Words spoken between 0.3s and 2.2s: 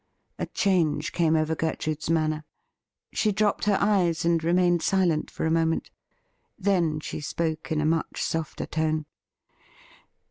A change came over Gertrude's